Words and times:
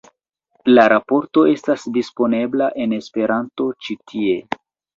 La 0.77 0.85
raporto 0.93 1.43
estas 1.51 1.85
disponebla 1.99 2.71
en 2.87 2.99
Esperanto 2.99 3.71
ĉi 3.87 4.01
tie. 4.15 4.37